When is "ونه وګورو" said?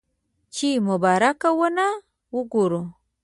1.57-2.81